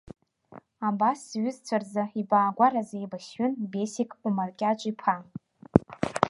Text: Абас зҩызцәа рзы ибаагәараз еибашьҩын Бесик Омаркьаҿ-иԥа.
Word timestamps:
Абас 0.87 1.19
зҩызцәа 1.29 1.77
рзы 1.81 2.03
ибаагәараз 2.21 2.89
еибашьҩын 2.97 3.53
Бесик 3.71 4.11
Омаркьаҿ-иԥа. 4.27 5.15